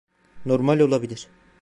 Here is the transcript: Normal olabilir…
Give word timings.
Normal 0.45 0.79
olabilir… 0.79 1.27